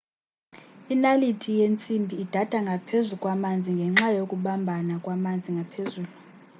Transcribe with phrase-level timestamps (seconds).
[0.93, 6.11] inaliti yentsimbi idada ngaphezu kwamanzi ngenxa yokubambana kwamanzi ngaphezulu